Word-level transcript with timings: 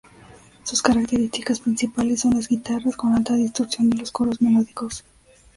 Sus 0.63 0.81
características 0.81 1.59
principales 1.59 2.21
son 2.21 2.31
las 2.33 2.47
guitarras 2.47 2.95
con 2.97 3.13
alta 3.13 3.35
distorsión 3.35 3.89
y 3.93 3.97
los 3.97 4.11
coros 4.11 4.41
melódicos. 4.41 5.03